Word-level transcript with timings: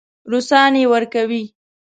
روسان 0.31 0.73
یې 0.79 0.85
ورکوي. 0.93 1.43